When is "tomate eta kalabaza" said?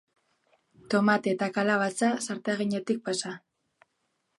0.93-2.13